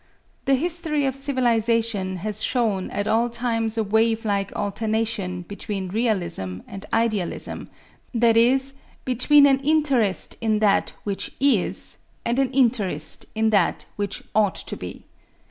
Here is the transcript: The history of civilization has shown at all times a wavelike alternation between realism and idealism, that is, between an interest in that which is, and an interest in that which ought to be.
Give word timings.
The 0.45 0.55
history 0.55 1.05
of 1.05 1.15
civilization 1.15 2.15
has 2.25 2.41
shown 2.41 2.89
at 2.89 3.07
all 3.07 3.29
times 3.29 3.77
a 3.77 3.83
wavelike 3.83 4.51
alternation 4.53 5.43
between 5.43 5.89
realism 5.89 6.61
and 6.65 6.87
idealism, 6.91 7.69
that 8.11 8.35
is, 8.35 8.73
between 9.05 9.45
an 9.45 9.59
interest 9.59 10.37
in 10.41 10.57
that 10.57 10.93
which 11.03 11.35
is, 11.39 11.97
and 12.25 12.39
an 12.39 12.49
interest 12.49 13.27
in 13.35 13.51
that 13.51 13.85
which 13.95 14.23
ought 14.33 14.55
to 14.55 14.75
be. 14.75 15.05